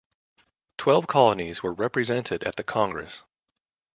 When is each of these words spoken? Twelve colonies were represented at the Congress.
Twelve 0.79 1.05
colonies 1.05 1.61
were 1.61 1.75
represented 1.75 2.43
at 2.43 2.55
the 2.55 2.63
Congress. 2.63 3.21